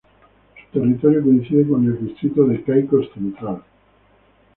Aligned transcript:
Su 0.73 0.79
territorio 0.79 1.21
coincide 1.21 1.67
con 1.67 1.85
el 1.85 2.03
'Distrito 2.03 2.47
de 2.47 2.63
Caicos 2.63 3.07
Central'. 3.13 3.61